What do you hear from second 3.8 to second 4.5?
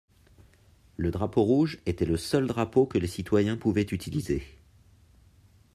utiliser.